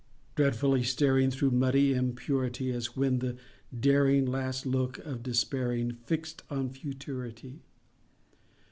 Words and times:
Dreadfully 0.33 0.81
staring 0.81 1.29
Through 1.29 1.51
muddy 1.51 1.93
impurity, 1.93 2.71
As 2.71 2.97
when 2.97 3.19
with 3.19 3.21
the 3.21 3.37
daring 3.79 4.25
Last 4.25 4.65
look 4.65 4.97
of 4.97 5.21
despairing 5.21 5.91
Fixed 5.91 6.41
on 6.49 6.71
futurity. 6.71 7.61